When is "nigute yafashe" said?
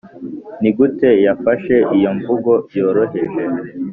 0.61-1.75